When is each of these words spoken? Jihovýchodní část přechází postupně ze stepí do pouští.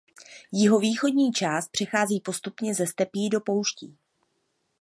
Jihovýchodní 0.51 1.31
část 1.33 1.67
přechází 1.71 2.19
postupně 2.19 2.73
ze 2.75 2.87
stepí 2.87 3.29
do 3.29 3.41
pouští. 3.41 3.97